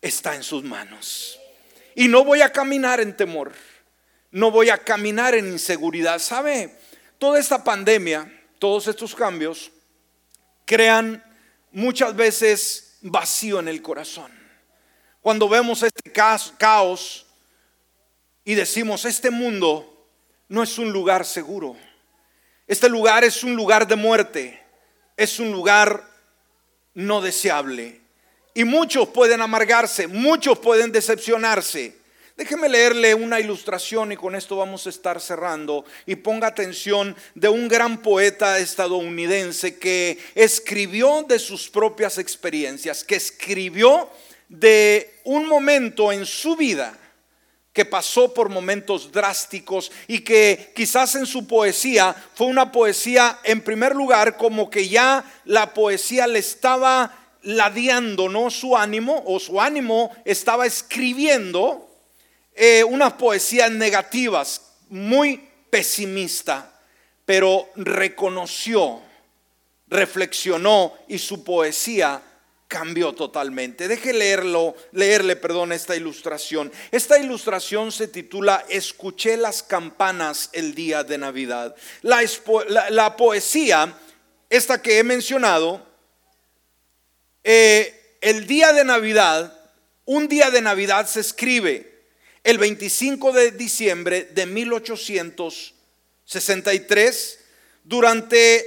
[0.00, 1.38] está en sus manos.
[1.94, 3.52] Y no voy a caminar en temor,
[4.30, 6.20] no voy a caminar en inseguridad.
[6.20, 6.78] ¿Sabe?
[7.18, 9.72] Toda esta pandemia, todos estos cambios
[10.68, 11.24] crean
[11.72, 14.30] muchas veces vacío en el corazón.
[15.22, 17.26] Cuando vemos este caos
[18.44, 20.06] y decimos, este mundo
[20.48, 21.74] no es un lugar seguro.
[22.66, 24.62] Este lugar es un lugar de muerte,
[25.16, 26.04] es un lugar
[26.92, 28.02] no deseable.
[28.52, 31.97] Y muchos pueden amargarse, muchos pueden decepcionarse.
[32.38, 35.84] Déjeme leerle una ilustración y con esto vamos a estar cerrando.
[36.06, 43.16] Y ponga atención de un gran poeta estadounidense que escribió de sus propias experiencias, que
[43.16, 44.08] escribió
[44.48, 46.96] de un momento en su vida
[47.72, 53.62] que pasó por momentos drásticos y que quizás en su poesía fue una poesía en
[53.62, 58.48] primer lugar como que ya la poesía le estaba ladeando ¿no?
[58.48, 61.87] su ánimo o su ánimo estaba escribiendo
[62.60, 66.74] eh, unas poesías negativas, muy pesimista,
[67.24, 69.00] pero reconoció,
[69.86, 72.20] reflexionó y su poesía
[72.66, 73.86] cambió totalmente.
[73.86, 76.72] Deje leerlo, leerle, perdón, esta ilustración.
[76.90, 81.76] Esta ilustración se titula Escuché las campanas el día de Navidad.
[82.02, 82.20] La,
[82.90, 83.96] la poesía,
[84.50, 85.86] esta que he mencionado,
[87.44, 89.56] eh, el día de Navidad,
[90.04, 91.97] un día de Navidad se escribe
[92.48, 97.40] el 25 de diciembre de 1863
[97.84, 98.64] durante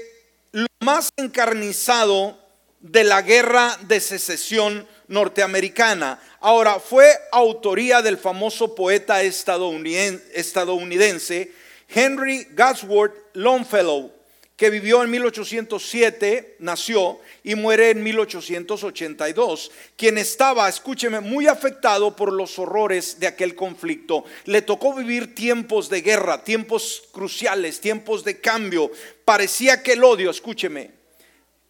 [0.52, 2.38] lo más encarnizado
[2.80, 6.22] de la guerra de secesión norteamericana.
[6.42, 11.52] Ahora, fue autoría del famoso poeta estadounidense
[11.90, 14.14] Henry Wadsworth Longfellow,
[14.62, 22.32] que vivió en 1807, nació y muere en 1882, quien estaba, escúcheme, muy afectado por
[22.32, 24.24] los horrores de aquel conflicto.
[24.46, 28.92] Le tocó vivir tiempos de guerra, tiempos cruciales, tiempos de cambio.
[29.26, 30.92] Parecía que el odio, escúcheme,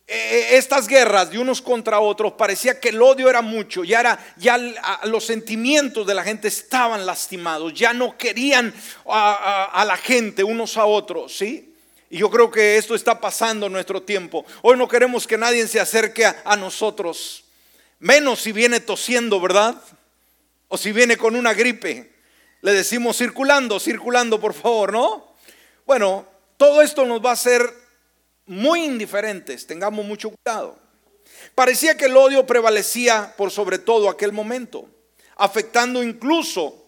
[0.06, 4.02] e, e, estas guerras de unos contra otros, parecía que el odio era mucho, ya
[4.02, 4.58] era, ya
[5.06, 8.74] los sentimientos de la gente estaban lastimados, ya no querían
[9.06, 11.71] a, a la gente unos a otros, ¿sí?
[12.12, 14.45] Y yo creo que esto está pasando en nuestro tiempo.
[14.64, 17.45] Hoy no queremos que nadie se acerque a, nosotros.
[17.99, 19.82] Menos si viene tosiendo, ¿verdad?
[20.68, 22.12] O si viene con una gripe.
[22.59, 25.36] Le decimos circulando, circulando, por favor, ¿no?
[25.86, 27.62] Bueno, todo esto nos va a hacer
[28.45, 29.66] muy indiferentes.
[29.66, 30.78] Tengamos mucho cuidado.
[31.55, 34.86] Parecía que el odio prevalecía por sobre todo aquel momento,
[35.38, 36.81] afectando incluso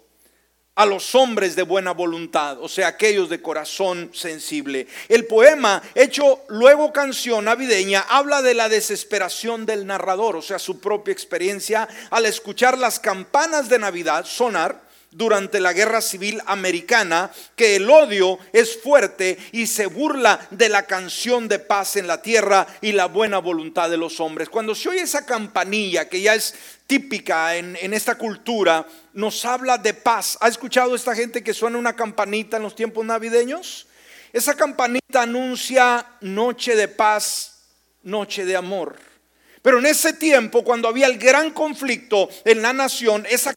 [0.75, 4.87] a los hombres de buena voluntad, o sea, aquellos de corazón sensible.
[5.07, 10.79] El poema, hecho luego canción navideña, habla de la desesperación del narrador, o sea, su
[10.79, 14.82] propia experiencia al escuchar las campanas de Navidad sonar
[15.15, 20.85] durante la guerra civil americana que el odio es fuerte y se burla de la
[20.85, 24.49] canción de paz en la tierra y la buena voluntad de los hombres.
[24.49, 26.55] Cuando se oye esa campanilla que ya es
[26.87, 30.37] típica en, esta cultura, nos habla de paz.
[30.41, 33.87] ¿Ha escuchado esta gente que suena una campanita en los tiempos navideños?
[34.31, 37.65] Esa campanita anuncia noche de paz,
[38.03, 38.97] noche de amor.
[39.61, 43.53] Pero en ese tiempo, cuando había el gran conflicto en la nación, esa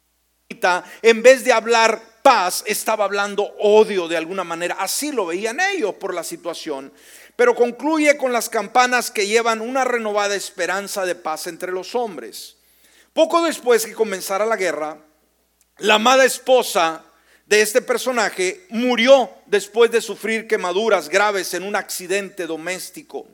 [1.03, 4.77] en vez de hablar paz, estaba hablando odio de alguna manera.
[4.79, 6.93] Así lo veían ellos por la situación.
[7.37, 12.57] Pero concluye con las campanas que llevan una renovada esperanza de paz entre los hombres.
[13.13, 14.99] Poco después que comenzara la guerra,
[15.79, 17.05] la amada esposa
[17.47, 23.27] de este personaje murió después de sufrir quemaduras graves en un accidente doméstico.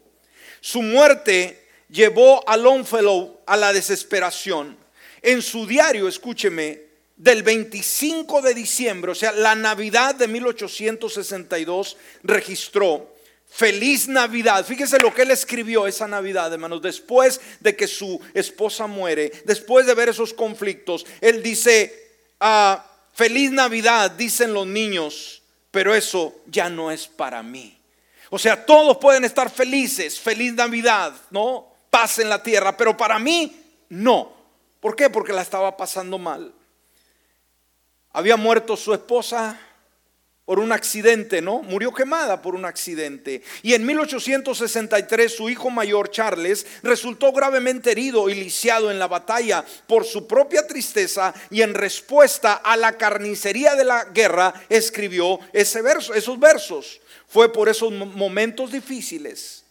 [0.60, 4.76] Su muerte llevó a Longfellow a la desesperación.
[5.22, 6.91] En su diario, escúcheme,
[7.22, 13.14] del 25 de diciembre, o sea, la Navidad de 1862, registró
[13.48, 14.66] Feliz Navidad.
[14.66, 16.82] Fíjese lo que él escribió esa Navidad, hermanos.
[16.82, 22.10] Después de que su esposa muere, después de ver esos conflictos, él dice,
[22.40, 27.78] ah, Feliz Navidad, dicen los niños, pero eso ya no es para mí.
[28.30, 31.68] O sea, todos pueden estar felices, feliz Navidad, ¿no?
[31.88, 33.54] Paz en la tierra, pero para mí
[33.90, 34.32] no.
[34.80, 35.08] ¿Por qué?
[35.08, 36.52] Porque la estaba pasando mal.
[38.12, 39.58] Había muerto su esposa
[40.44, 41.62] por un accidente, ¿no?
[41.62, 43.42] Murió quemada por un accidente.
[43.62, 49.64] Y en 1863 su hijo mayor, Charles, resultó gravemente herido y lisiado en la batalla
[49.86, 55.80] por su propia tristeza y en respuesta a la carnicería de la guerra escribió ese
[55.80, 57.00] verso, esos versos.
[57.28, 59.61] Fue por esos momentos difíciles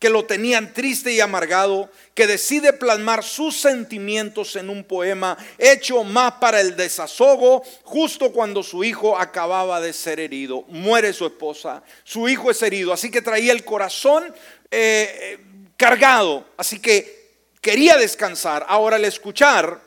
[0.00, 6.02] que lo tenían triste y amargado, que decide plasmar sus sentimientos en un poema hecho
[6.04, 10.64] más para el desahogo, justo cuando su hijo acababa de ser herido.
[10.68, 14.34] Muere su esposa, su hijo es herido, así que traía el corazón
[14.70, 15.38] eh,
[15.76, 18.64] cargado, así que quería descansar.
[18.68, 19.82] Ahora al escuchar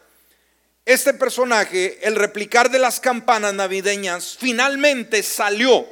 [0.85, 5.87] este personaje, el replicar de las campanas navideñas, finalmente salió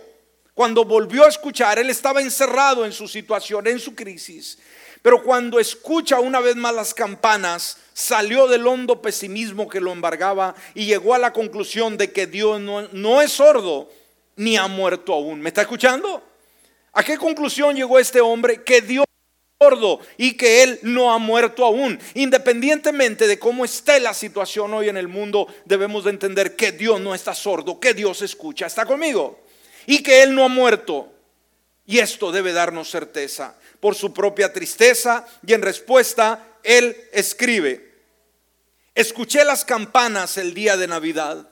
[0.54, 4.58] cuando volvió a escuchar, él estaba encerrado en su situación, en su crisis.
[5.02, 10.54] Pero cuando escucha una vez más las campanas, salió del hondo pesimismo que lo embargaba
[10.76, 13.89] y llegó a la conclusión de que Dios no, es sordo
[14.36, 15.41] ni ha muerto aún.
[15.41, 16.22] ¿Me está escuchando?
[16.93, 18.64] ¿A qué conclusión llegó este hombre?
[18.64, 21.97] Que Dios es sordo y que Él no ha muerto aún.
[22.14, 26.99] Independientemente de cómo esté la situación hoy en el mundo, debemos de entender que Dios
[26.99, 28.68] no está sordo, que Dios escucha.
[28.68, 29.39] ¿Está conmigo?
[29.86, 31.11] Y que Él no ha muerto.
[31.86, 37.91] Y esto debe darnos certeza por su propia tristeza y en respuesta Él escribe,
[38.95, 41.49] escuché las campanas el día de Navidad,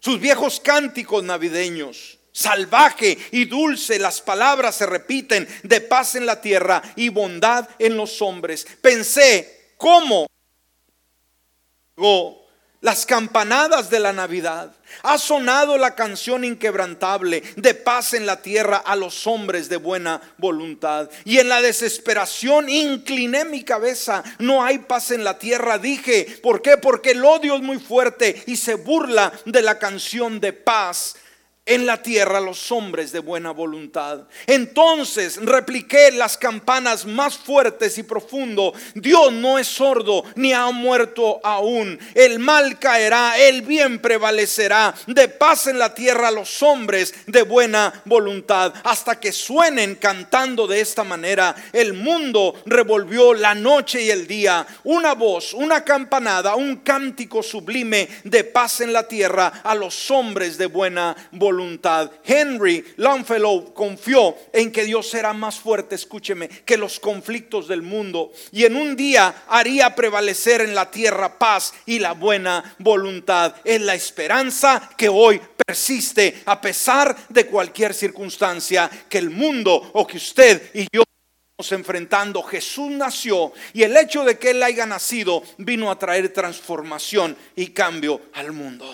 [0.00, 2.18] sus viejos cánticos navideños.
[2.36, 7.96] Salvaje y dulce las palabras se repiten de paz en la tierra y bondad en
[7.96, 8.66] los hombres.
[8.80, 10.26] Pensé, ¿cómo?
[12.84, 14.70] Las campanadas de la Navidad.
[15.02, 20.20] Ha sonado la canción inquebrantable de paz en la tierra a los hombres de buena
[20.36, 21.08] voluntad.
[21.24, 24.22] Y en la desesperación incliné mi cabeza.
[24.38, 26.40] No hay paz en la tierra, dije.
[26.42, 26.76] ¿Por qué?
[26.76, 31.16] Porque el odio es muy fuerte y se burla de la canción de paz
[31.66, 34.24] en la tierra los hombres de buena voluntad.
[34.46, 38.74] Entonces repliqué las campanas más fuertes y profundo.
[38.94, 41.98] Dios no es sordo ni ha muerto aún.
[42.14, 44.94] El mal caerá, el bien prevalecerá.
[45.06, 48.74] De paz en la tierra los hombres de buena voluntad.
[48.84, 51.54] Hasta que suenen cantando de esta manera.
[51.72, 54.66] El mundo revolvió la noche y el día.
[54.84, 60.58] Una voz, una campanada, un cántico sublime de paz en la tierra a los hombres
[60.58, 61.53] de buena voluntad
[62.24, 68.32] Henry Longfellow confió en que Dios era más fuerte, escúcheme, que los conflictos del mundo
[68.52, 73.54] y en un día haría prevalecer en la tierra paz y la buena voluntad.
[73.64, 80.06] Es la esperanza que hoy persiste a pesar de cualquier circunstancia que el mundo o
[80.06, 81.04] que usted y yo
[81.72, 87.36] enfrentando, Jesús nació y el hecho de que Él haya nacido vino a traer transformación
[87.54, 88.86] y cambio al mundo.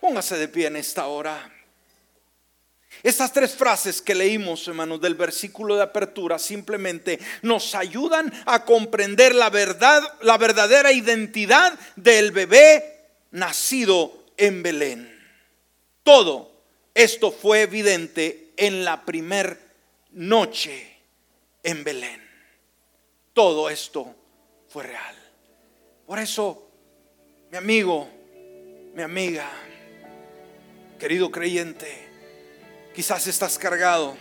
[0.00, 1.52] Póngase de pie en esta hora.
[3.02, 9.34] Estas tres frases que leímos, hermanos, del versículo de apertura simplemente nos ayudan a comprender
[9.34, 15.18] la verdad, la verdadera identidad del bebé nacido en Belén.
[16.02, 16.50] Todo
[16.94, 19.58] esto fue evidente en la primer
[20.12, 20.98] noche
[21.62, 22.20] en Belén.
[23.32, 24.14] Todo esto
[24.68, 25.16] fue real.
[26.06, 26.68] Por eso,
[27.50, 28.08] mi amigo,
[28.94, 29.48] mi amiga,
[30.98, 32.09] querido creyente,
[32.94, 34.16] Quizás estás cargado.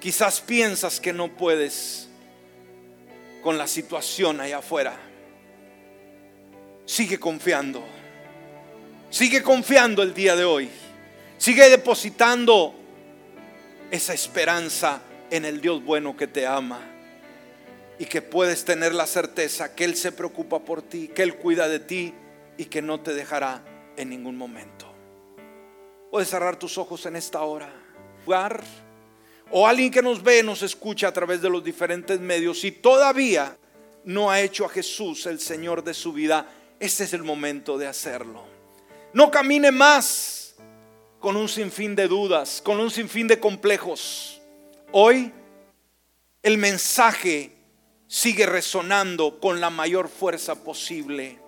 [0.00, 2.08] Quizás piensas que no puedes
[3.42, 4.96] con la situación allá afuera.
[6.86, 7.84] Sigue confiando.
[9.10, 10.68] Sigue confiando el día de hoy.
[11.38, 12.74] Sigue depositando
[13.90, 16.80] esa esperanza en el Dios bueno que te ama
[17.98, 21.68] y que puedes tener la certeza que Él se preocupa por ti, que Él cuida
[21.68, 22.14] de ti
[22.56, 23.62] y que no te dejará
[23.96, 24.87] en ningún momento.
[26.10, 27.70] Puedes cerrar tus ojos en esta hora.
[29.50, 33.56] O alguien que nos ve, nos escucha a través de los diferentes medios y todavía
[34.04, 36.46] no ha hecho a Jesús el Señor de su vida,
[36.78, 38.44] este es el momento de hacerlo.
[39.14, 40.54] No camine más
[41.18, 44.40] con un sinfín de dudas, con un sinfín de complejos.
[44.92, 45.32] Hoy
[46.42, 47.52] el mensaje
[48.06, 51.38] sigue resonando con la mayor fuerza posible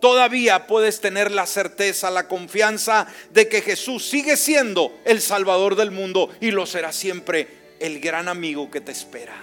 [0.00, 5.90] todavía puedes tener la certeza, la confianza de que Jesús sigue siendo el Salvador del
[5.90, 7.48] mundo y lo será siempre
[7.80, 9.34] el gran amigo que te espera.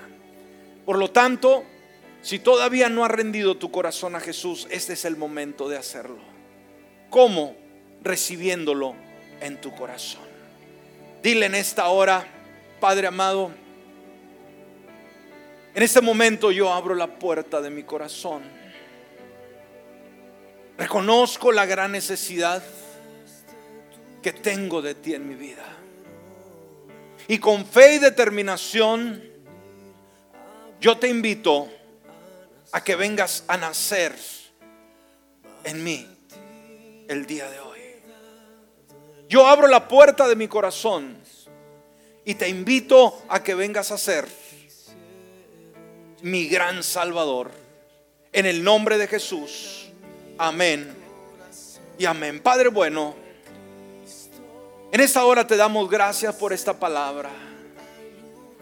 [0.85, 1.63] Por lo tanto,
[2.21, 6.19] si todavía no has rendido tu corazón a Jesús, este es el momento de hacerlo.
[7.09, 7.55] ¿Cómo?
[8.01, 8.95] Recibiéndolo
[9.41, 10.23] en tu corazón.
[11.21, 12.25] Dile en esta hora,
[12.79, 13.51] Padre amado,
[15.73, 18.54] en este momento yo abro la puerta de mi corazón
[20.77, 22.61] Reconozco la gran necesidad
[24.21, 25.65] que tengo de ti en mi vida.
[27.27, 29.23] Y con fe y determinación,
[30.81, 31.69] yo te invito
[32.71, 34.13] a que vengas a nacer
[35.63, 36.07] en mí
[37.07, 37.79] el día de hoy.
[39.29, 41.17] Yo abro la puerta de mi corazón
[42.25, 44.27] y te invito a que vengas a ser
[46.21, 47.51] mi gran Salvador.
[48.33, 49.84] En el nombre de Jesús.
[50.37, 50.93] Amén
[51.97, 52.41] y amén.
[52.41, 53.15] Padre bueno,
[54.91, 57.29] en esta hora te damos gracias por esta palabra.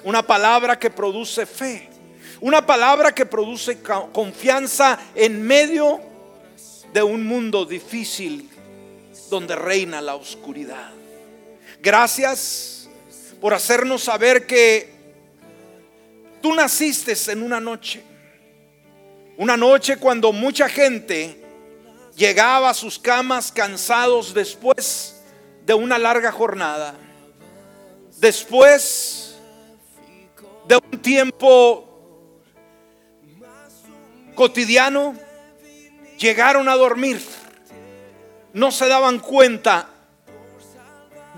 [0.03, 1.89] Una palabra que produce fe.
[2.41, 3.79] Una palabra que produce
[4.11, 5.99] confianza en medio
[6.93, 8.49] de un mundo difícil
[9.31, 10.91] donde reina la oscuridad.
[11.81, 12.87] Gracias
[13.41, 14.91] por hacernos saber que
[16.39, 18.03] tú naciste en una noche.
[19.37, 21.42] Una noche cuando mucha gente
[22.15, 25.21] llegaba a sus camas cansados después
[25.65, 26.95] de una larga jornada,
[28.19, 29.35] después
[30.67, 31.89] de un tiempo
[34.35, 35.15] cotidiano,
[36.17, 37.21] llegaron a dormir,
[38.53, 39.89] no se daban cuenta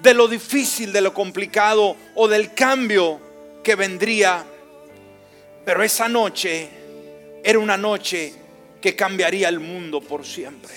[0.01, 3.19] de lo difícil, de lo complicado o del cambio
[3.63, 4.45] que vendría.
[5.65, 6.69] Pero esa noche
[7.43, 8.44] era una noche
[8.85, 10.69] que cambiaría el mundo por siempre.